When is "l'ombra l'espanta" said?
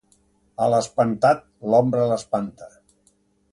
1.73-2.73